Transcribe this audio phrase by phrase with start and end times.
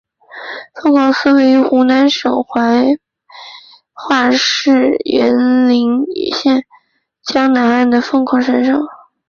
[0.73, 2.97] 凤凰寺位于湖南省怀
[3.93, 6.63] 化市沅陵县
[7.23, 8.81] 沅江南岸的凤凰山上。